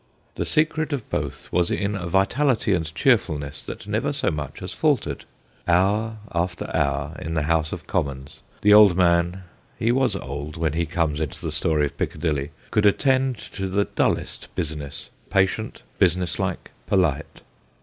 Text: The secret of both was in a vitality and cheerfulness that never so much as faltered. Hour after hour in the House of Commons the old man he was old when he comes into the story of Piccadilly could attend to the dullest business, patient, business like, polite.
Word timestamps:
The 0.33 0.45
secret 0.45 0.93
of 0.93 1.07
both 1.11 1.51
was 1.53 1.69
in 1.69 1.93
a 1.93 2.07
vitality 2.07 2.73
and 2.73 2.91
cheerfulness 2.95 3.61
that 3.61 3.87
never 3.87 4.11
so 4.11 4.31
much 4.31 4.63
as 4.63 4.73
faltered. 4.73 5.25
Hour 5.67 6.17
after 6.33 6.75
hour 6.75 7.15
in 7.19 7.35
the 7.35 7.43
House 7.43 7.71
of 7.71 7.85
Commons 7.85 8.39
the 8.63 8.73
old 8.73 8.97
man 8.97 9.43
he 9.77 9.91
was 9.91 10.15
old 10.15 10.57
when 10.57 10.73
he 10.73 10.87
comes 10.87 11.19
into 11.19 11.39
the 11.39 11.51
story 11.51 11.85
of 11.85 11.99
Piccadilly 11.99 12.49
could 12.71 12.87
attend 12.87 13.37
to 13.51 13.67
the 13.67 13.85
dullest 13.85 14.47
business, 14.55 15.11
patient, 15.29 15.83
business 15.99 16.39
like, 16.39 16.71
polite. 16.87 17.43